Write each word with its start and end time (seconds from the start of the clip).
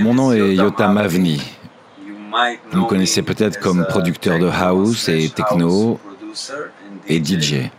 Mon 0.00 0.14
nom 0.14 0.32
est 0.32 0.54
Yotam 0.54 0.98
Avni. 0.98 1.40
Vous 2.70 2.82
me 2.82 2.86
connaissez 2.88 3.22
peut-être 3.22 3.60
comme 3.60 3.84
producteur 3.88 4.38
de 4.38 4.48
house 4.48 5.08
et 5.08 5.28
techno 5.28 5.98
et 7.08 7.22
DJ. 7.22 7.70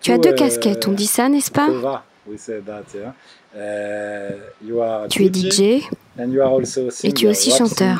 Tu 0.00 0.12
as 0.12 0.18
deux 0.18 0.32
casquettes, 0.32 0.86
on 0.86 0.92
dit 0.92 1.06
ça, 1.06 1.28
n'est-ce 1.28 1.50
pas? 1.50 1.68
Tu 5.08 5.24
es 5.24 5.32
DJ 5.32 5.82
et 7.02 7.12
tu 7.12 7.26
es 7.26 7.28
aussi 7.28 7.50
chanteur. 7.50 7.98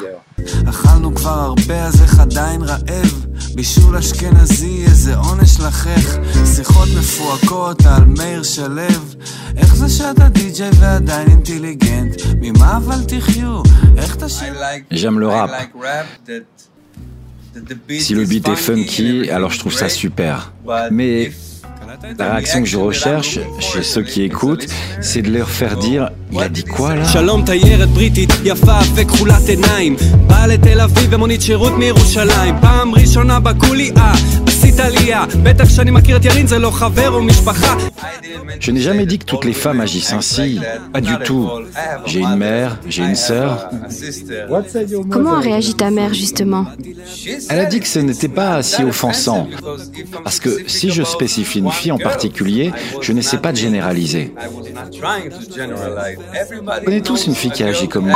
J'aime 14.91 15.18
le 15.18 15.29
rap. 15.29 15.51
Si 17.99 18.15
le 18.15 18.25
beat 18.25 18.49
est 18.49 18.57
funky, 18.57 19.29
alors 19.31 19.51
je 19.51 19.59
trouve 19.59 19.73
ça 19.73 19.89
super. 19.89 20.53
Mais 20.90 21.32
la 22.18 22.32
réaction 22.32 22.62
que 22.62 22.68
je 22.68 22.76
recherche 22.76 23.39
chez 23.58 23.82
ceux 23.82 24.03
qui 24.03 24.22
écoutent, 24.22 24.67
c'est 25.00 25.22
de 25.22 25.31
leur 25.31 25.48
faire 25.48 25.76
dire 25.76 26.11
Il 26.31 26.40
a 26.40 26.48
dit 26.48 26.64
quoi 26.64 26.94
là 26.94 27.04
Je 38.61 38.70
n'ai 38.70 38.81
jamais 38.81 39.06
dit 39.06 39.19
que 39.19 39.25
toutes 39.25 39.45
les 39.45 39.53
femmes 39.53 39.81
agissent 39.81 40.12
ainsi. 40.12 40.61
Pas 40.92 41.00
du 41.00 41.17
tout. 41.25 41.48
J'ai 42.06 42.20
une 42.20 42.36
mère, 42.36 42.78
j'ai 42.89 43.05
une 43.05 43.14
sœur. 43.14 43.70
Comment 45.11 45.34
a 45.34 45.41
réagi 45.41 45.75
ta 45.75 45.91
mère 45.91 46.14
justement? 46.14 46.67
Elle 47.48 47.61
a 47.61 47.65
dit 47.65 47.81
que 47.81 47.89
ce 47.89 47.98
n'était 47.98 48.28
pas 48.28 48.62
si 48.62 48.83
offensant. 48.84 49.48
Parce 50.22 50.41
que 50.41 50.69
si 50.69 50.91
je 50.91 51.03
spécifie 51.03 51.61
une 51.61 51.70
en 51.91 51.98
particulier, 51.98 52.73
je 53.00 53.12
n'essaie 53.12 53.39
pas 53.39 53.53
de 53.53 53.56
généraliser. 53.56 54.34
On 56.81 56.84
connaît 56.84 57.00
tous 57.00 57.27
une 57.27 57.34
fille 57.34 57.50
qui 57.50 57.64
agit 57.64 57.89
comme. 57.89 58.12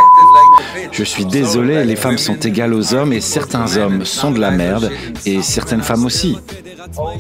Je 0.93 1.05
suis 1.05 1.25
désolé, 1.25 1.85
les 1.85 1.97
femmes 1.97 2.19
sont 2.19 2.39
égales 2.39 2.75
aux 2.75 2.95
hommes 2.95 3.13
et 3.13 3.21
certains 3.21 3.77
hommes 3.77 4.05
sont 4.05 4.31
de 4.31 4.41
la 4.41 4.51
merde 4.51 4.91
et 5.25 5.41
certaines 5.43 5.83
femmes 5.83 6.05
aussi. 6.05 6.39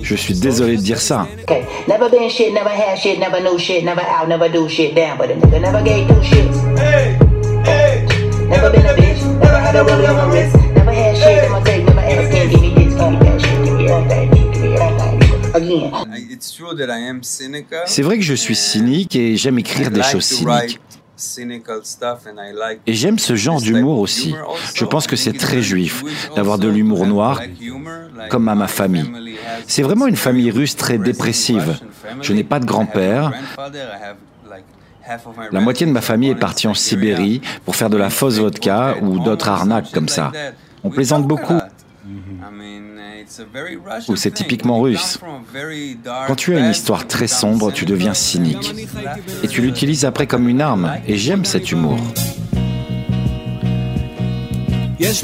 Je 0.02 0.14
suis 0.14 0.34
désolé 0.34 0.76
de 0.76 0.82
dire 0.82 1.00
ça. 1.00 1.26
C'est 17.86 18.02
vrai 18.02 18.16
que 18.16 18.22
je 18.24 18.34
suis 18.34 18.54
cynique 18.54 19.16
et 19.16 19.36
j'aime 19.36 19.58
écrire 19.58 19.90
des 19.90 20.02
choses 20.02 20.24
cyniques. 20.24 20.80
Et 22.86 22.94
j'aime 22.94 23.18
ce 23.18 23.36
genre 23.36 23.60
d'humour 23.60 24.00
aussi. 24.00 24.34
Je 24.74 24.84
pense 24.84 25.06
que 25.06 25.16
c'est 25.16 25.32
très 25.32 25.62
juif 25.62 26.02
d'avoir 26.34 26.58
de 26.58 26.68
l'humour 26.68 27.06
noir, 27.06 27.40
comme 28.30 28.48
à 28.48 28.54
ma 28.54 28.68
famille. 28.68 29.10
C'est 29.66 29.82
vraiment 29.82 30.06
une 30.06 30.16
famille 30.16 30.50
russe 30.50 30.76
très 30.76 30.98
dépressive. 30.98 31.78
Je 32.20 32.32
n'ai 32.32 32.44
pas 32.44 32.58
de 32.58 32.64
grand-père. 32.64 33.32
La 35.52 35.60
moitié 35.60 35.86
de 35.86 35.92
ma 35.92 36.00
famille 36.00 36.30
est 36.30 36.34
partie 36.34 36.66
en 36.66 36.74
Sibérie 36.74 37.42
pour 37.64 37.76
faire 37.76 37.90
de 37.90 37.96
la 37.96 38.10
fausse 38.10 38.38
vodka 38.38 38.96
ou 39.02 39.18
d'autres 39.20 39.48
arnaques 39.48 39.92
comme 39.92 40.08
ça. 40.08 40.32
On 40.82 40.90
plaisante 40.90 41.26
beaucoup 41.26 41.58
Ou 44.07 44.15
c'est 44.15 44.31
typiquement 44.31 44.81
russe. 44.81 45.19
Quand 46.27 46.35
tu 46.35 46.55
as 46.55 46.59
une 46.59 46.71
histoire 46.71 47.07
très 47.07 47.27
sombre, 47.27 47.71
tu 47.71 47.85
deviens 47.85 48.13
cynique. 48.13 48.73
Et 49.43 49.47
tu 49.47 49.61
l'utilises 49.61 50.05
après 50.05 50.27
comme 50.27 50.47
une 50.47 50.61
arme. 50.61 50.95
Et 51.07 51.17
j'aime 51.17 51.45
cet 51.45 51.71
humour. 51.71 51.99
יש 54.99 55.23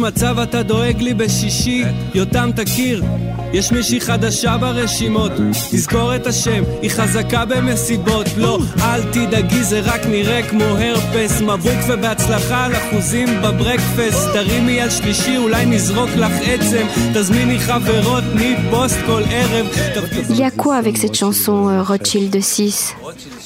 מצב 0.00 0.38
אתה 0.38 0.62
דואג 0.62 1.00
לי 1.00 1.14
בשישי, 1.14 1.84
יותם 2.14 2.50
תכיר, 2.56 3.04
יש 3.52 3.72
מישהי 3.72 4.00
חדשה 4.00 4.56
ברשימות, 4.58 5.32
תזכור 5.70 6.16
את 6.16 6.26
השם, 6.26 6.62
היא 6.82 6.90
חזקה 6.90 7.44
במסיבות, 7.44 8.26
לא, 8.36 8.58
אל 8.80 9.02
תדאגי 9.02 9.64
זה 9.64 9.80
רק 9.80 10.06
נראה 10.06 10.42
כמו 10.42 10.64
הרפס, 10.64 11.40
מבוק 11.40 11.78
ובהצלחה 11.88 12.64
על 12.64 12.72
אחוזים 12.76 13.28
בברקפסט, 13.42 14.28
תרימי 14.32 14.80
על 14.80 14.90
שלישי, 14.90 15.36
אולי 15.36 15.66
נזרוק 15.66 16.10
לך 16.16 16.32
עצם, 16.44 16.86
תזמיני 17.14 17.58
חברות, 17.58 18.24
תני 18.32 18.56
פוסט 18.70 18.98
כל 19.06 19.22
ערב. 19.30 19.66
Il 20.30 20.36
y 20.36 20.44
a 20.44 20.50
quoi 20.50 20.76
avec 20.76 20.96
cette 20.98 21.16
chanson 21.16 21.68
euh, 21.68 21.82
Rothschild 21.82 22.40
6 22.40 22.94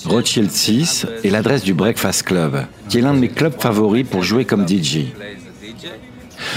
Rothschild 0.06 0.50
6 0.50 1.06
est 1.25 1.31
l'adresse 1.31 1.62
du 1.62 1.75
Breakfast 1.75 2.25
Club, 2.25 2.65
qui 2.88 2.98
est 2.98 3.00
l'un 3.00 3.15
de 3.15 3.20
mes 3.20 3.28
clubs 3.28 3.59
favoris 3.60 4.04
pour 4.09 4.22
jouer 4.22 4.44
comme 4.44 4.66
DJ. 4.66 5.12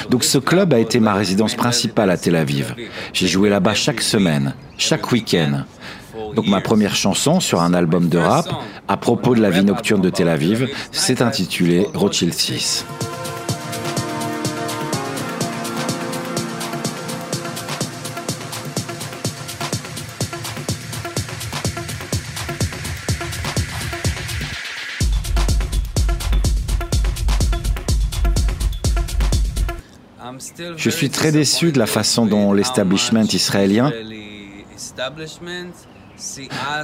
Donc 0.08 0.24
ce 0.24 0.38
club 0.38 0.72
a 0.72 0.78
été 0.78 1.00
ma 1.00 1.14
résidence 1.14 1.54
principale 1.54 2.10
à 2.10 2.16
Tel 2.16 2.36
Aviv. 2.36 2.74
J'ai 3.12 3.26
joué 3.26 3.48
là-bas 3.48 3.74
chaque 3.74 4.00
semaine, 4.00 4.54
chaque 4.78 5.12
week-end. 5.12 5.64
Donc 6.34 6.46
ma 6.46 6.60
première 6.60 6.94
chanson 6.94 7.40
sur 7.40 7.60
un 7.60 7.74
album 7.74 8.08
de 8.08 8.18
rap 8.18 8.48
à 8.88 8.96
propos 8.96 9.34
de 9.34 9.40
la 9.40 9.50
vie 9.50 9.64
nocturne 9.64 10.00
de 10.00 10.10
Tel 10.10 10.28
Aviv 10.28 10.68
s'est 10.92 11.22
intitulée 11.22 11.86
Rothschild 11.94 12.34
6. 12.34 12.84
Je 30.76 30.90
suis 30.90 31.10
très 31.10 31.32
déçu 31.32 31.72
de 31.72 31.78
la 31.78 31.86
façon 31.86 32.26
dont 32.26 32.52
l'establishment 32.52 33.24
israélien 33.32 33.92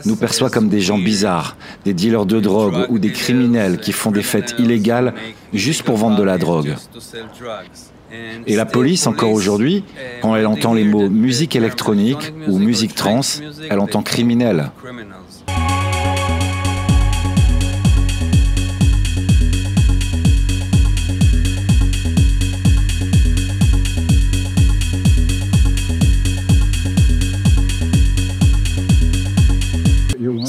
nous 0.05 0.17
perçoit 0.17 0.51
comme 0.51 0.69
des 0.69 0.81
gens 0.81 0.99
bizarres, 0.99 1.57
des 1.85 1.95
dealers 1.95 2.27
de 2.27 2.41
drogue 2.41 2.87
ou 2.89 2.99
des 2.99 3.13
criminels 3.13 3.79
qui 3.79 3.93
font 3.93 4.11
des 4.11 4.23
fêtes 4.23 4.55
illégales 4.59 5.15
juste 5.53 5.83
pour 5.83 5.97
vendre 5.97 6.17
de 6.17 6.23
la 6.23 6.39
drogue. 6.39 6.75
Et 8.47 8.55
la 8.57 8.67
police, 8.67 9.07
encore 9.07 9.33
aujourd'hui, 9.33 9.85
quand 10.23 10.37
elle 10.37 10.47
entend 10.47 10.75
les 10.75 10.85
mots 10.85 11.09
musique 11.09 11.57
électronique 11.57 12.33
ou 12.47 12.59
musique 12.59 12.95
trans, 12.95 13.21
elle 13.69 13.81
entend 13.81 14.03
criminel. 14.03 14.71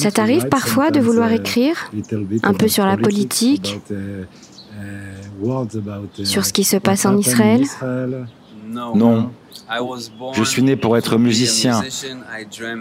Ça 0.08 0.12
t'arrive 0.12 0.48
parfois 0.48 0.90
de 0.90 1.02
vouloir 1.02 1.34
écrire 1.34 1.92
un 2.44 2.54
peu 2.54 2.70
sur 2.70 2.86
la 2.86 2.96
politique, 2.96 3.78
sur 6.24 6.46
ce 6.46 6.54
qui 6.54 6.64
se 6.64 6.78
passe 6.78 7.06
en 7.06 7.18
Israël? 7.18 7.66
Non. 8.72 9.32
Je 10.32 10.44
suis 10.46 10.64
né 10.64 10.78
pour 10.78 10.96
être 10.96 11.18
musicien. 11.18 11.84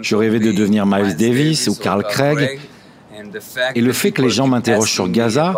Je 0.01 0.15
rêvais 0.15 0.39
de 0.39 0.53
devenir 0.53 0.85
Miles 0.85 1.17
Davis 1.17 1.67
ou 1.67 1.75
Carl 1.75 2.01
Craig. 2.03 2.61
Et 3.75 3.81
le 3.81 3.91
fait 3.91 4.13
que 4.13 4.21
les 4.21 4.29
gens 4.29 4.47
m'interrogent 4.47 4.93
sur 4.93 5.09
Gaza 5.09 5.53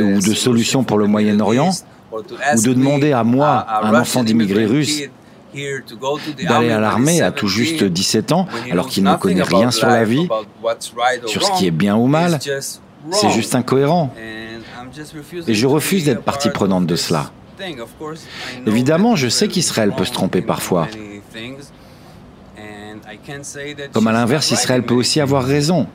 ou 0.00 0.20
de 0.20 0.34
solutions 0.34 0.82
pour 0.82 0.98
le 0.98 1.06
Moyen-Orient, 1.06 1.70
ou 2.10 2.20
de 2.20 2.72
demander 2.72 3.12
à 3.12 3.22
moi, 3.22 3.64
un 3.84 3.94
enfant 3.94 4.24
d'immigrés 4.24 4.66
russes, 4.66 5.02
d'aller 5.54 6.70
à 6.70 6.80
l'armée 6.80 7.22
à 7.22 7.32
tout 7.32 7.48
juste 7.48 7.84
17 7.84 8.32
ans, 8.32 8.46
alors 8.70 8.88
qu'il 8.88 9.04
ne 9.04 9.14
connaît 9.16 9.42
rien 9.42 9.70
sur 9.70 9.88
la 9.88 10.04
vie, 10.04 10.28
sur 11.26 11.42
ce 11.42 11.58
qui 11.58 11.66
est 11.66 11.72
bien 11.72 11.96
ou 11.96 12.06
mal, 12.06 12.38
c'est 13.10 13.30
juste 13.30 13.54
incohérent. 13.54 14.12
Et 15.46 15.54
je 15.54 15.66
refuse 15.66 16.04
d'être 16.04 16.22
partie 16.22 16.50
prenante 16.50 16.86
de 16.86 16.96
cela. 16.96 17.30
Évidemment, 18.66 19.16
je 19.16 19.28
sais 19.28 19.48
qu'Israël 19.48 19.92
peut 19.96 20.04
se 20.04 20.12
tromper 20.12 20.42
parfois. 20.42 20.88
Comme 23.92 24.06
à 24.06 24.12
l'inverse, 24.12 24.50
Israël 24.50 24.82
peut 24.82 24.94
aussi 24.94 25.20
avoir 25.20 25.44
raison. 25.44 25.86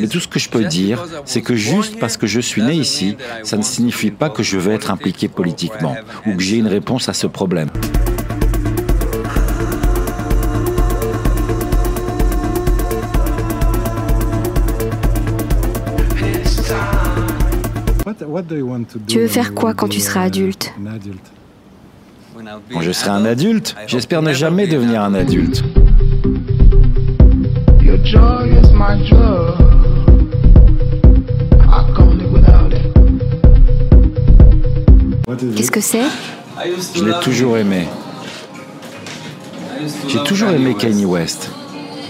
Mais 0.00 0.08
tout 0.08 0.20
ce 0.20 0.28
que 0.28 0.38
je 0.38 0.48
peux 0.48 0.64
dire, 0.64 1.04
c'est 1.24 1.42
que 1.42 1.54
juste 1.54 1.98
parce 1.98 2.16
que 2.16 2.26
je 2.26 2.40
suis 2.40 2.62
né 2.62 2.74
ici, 2.74 3.16
ça 3.42 3.56
ne 3.56 3.62
signifie 3.62 4.10
pas 4.10 4.30
que 4.30 4.42
je 4.42 4.58
veux 4.58 4.72
être 4.72 4.90
impliqué 4.90 5.28
politiquement 5.28 5.96
ou 6.26 6.34
que 6.34 6.42
j'ai 6.42 6.56
une 6.56 6.68
réponse 6.68 7.08
à 7.08 7.12
ce 7.12 7.26
problème. 7.26 7.68
Tu 19.08 19.18
veux 19.18 19.26
faire 19.26 19.52
quoi 19.52 19.74
quand 19.74 19.88
tu 19.88 19.98
seras 19.98 20.22
adulte 20.22 20.72
Quand 22.72 22.80
je 22.80 22.92
serai 22.92 23.10
un 23.10 23.24
adulte, 23.24 23.74
j'espère 23.88 24.22
ne 24.22 24.32
jamais 24.32 24.68
devenir 24.68 25.02
un 25.02 25.14
adulte. 25.14 25.64
Qu'est-ce 35.56 35.70
que 35.72 35.80
c'est 35.80 36.02
Je 36.94 37.04
l'ai 37.04 37.20
toujours 37.22 37.56
aimé. 37.56 37.88
J'ai 40.06 40.22
toujours 40.22 40.50
aimé 40.50 40.76
Kanye 40.78 41.04
West. 41.04 41.50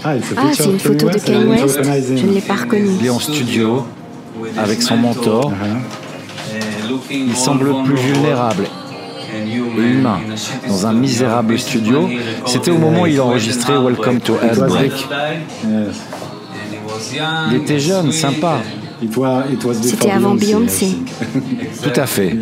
Ah, 0.03 0.13
c'est 0.53 0.65
une 0.65 0.79
photo 0.79 1.09
de 1.09 1.17
Kanye 1.17 1.45
West. 1.45 1.79
Je 1.83 2.25
ne 2.25 2.33
l'ai 2.33 2.41
pas 2.41 2.55
reconnu. 2.55 2.89
Il 2.99 3.05
est 3.07 3.09
en 3.09 3.19
studio 3.19 3.83
avec 4.57 4.81
son 4.81 4.97
mentor. 4.97 5.51
Il 7.09 7.35
semble 7.35 7.83
plus 7.83 7.95
vulnérable 7.95 8.65
et 9.33 9.55
humain 9.55 10.19
dans 10.67 10.87
un 10.87 10.93
misérable 10.93 11.59
studio. 11.59 12.09
C'était 12.45 12.71
au 12.71 12.77
moment 12.77 13.01
où 13.01 13.07
il 13.07 13.19
enregistrait 13.21 13.77
Welcome 13.77 14.19
to 14.21 14.35
Heartbreak. 14.41 14.93
Il 17.49 17.55
était 17.57 17.79
jeune, 17.79 18.11
sympa. 18.11 18.59
C'était 19.81 20.11
avant 20.11 20.35
Beyoncé. 20.35 20.97
Tout 21.83 21.99
à 21.99 22.05
fait. 22.05 22.35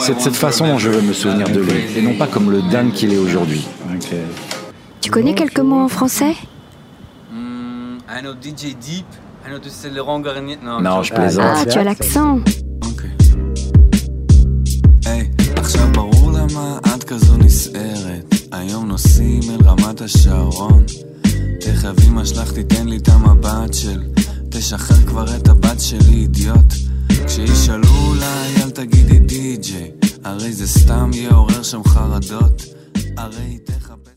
C'est 0.00 0.14
de 0.14 0.20
cette 0.20 0.36
façon 0.36 0.66
dont 0.66 0.78
je 0.78 0.88
veux 0.88 1.02
me 1.02 1.12
souvenir 1.12 1.48
de 1.48 1.60
lui, 1.60 1.80
et 1.96 2.02
non 2.02 2.14
pas 2.14 2.26
comme 2.26 2.50
le 2.50 2.62
Dan 2.62 2.90
qu'il 2.90 3.12
est 3.12 3.18
aujourd'hui. 3.18 3.66
Tu 5.00 5.10
connais 5.10 5.34
quelques 5.34 5.60
mots 5.60 5.80
en 5.80 5.88
français? 5.88 6.34
Non, 10.80 11.02
je 11.02 11.12
plaisante. 11.14 11.58
Ah, 11.58 11.66
tu 11.66 11.78
as 11.78 11.84
l'accent. 11.84 12.40
תכף 21.60 21.94
אמא 22.08 22.24
שלך 22.24 22.52
תיתן 22.52 22.88
לי 22.88 22.96
את 22.96 23.08
המבט 23.08 23.74
של 23.74 24.02
תשחרר 24.50 25.06
כבר 25.06 25.36
את 25.36 25.48
הבת 25.48 25.80
שלי 25.80 26.14
אידיוט. 26.14 26.74
כשישאלו 27.26 27.88
אולי 28.08 28.62
אל 28.62 28.70
תגידי 28.70 29.18
די-ג'יי. 29.18 29.90
הרי 30.24 30.52
זה 30.52 30.68
סתם 30.68 31.10
יעורר 31.14 31.62
שם 31.62 31.84
חרדות. 31.84 32.62
הרי 33.16 33.58
תכף 33.64 34.11